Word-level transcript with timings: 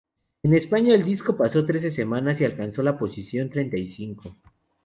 En 0.41 0.55
España, 0.55 0.95
el 0.95 1.05
disco 1.05 1.37
pasó 1.37 1.63
trece 1.63 1.91
semanas 1.91 2.41
y 2.41 2.45
alcanzó 2.45 2.81
la 2.81 2.97
posición 2.97 3.51
treinta 3.51 3.77
y 3.77 3.87
cinco. 3.91 4.35